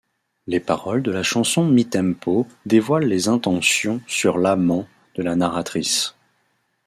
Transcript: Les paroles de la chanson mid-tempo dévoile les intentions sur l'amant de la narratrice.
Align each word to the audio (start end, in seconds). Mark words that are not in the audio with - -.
Les 0.47 0.59
paroles 0.59 1.03
de 1.03 1.11
la 1.11 1.21
chanson 1.21 1.63
mid-tempo 1.63 2.47
dévoile 2.65 3.03
les 3.05 3.27
intentions 3.27 4.01
sur 4.07 4.39
l'amant 4.39 4.87
de 5.13 5.21
la 5.21 5.35
narratrice. 5.35 6.15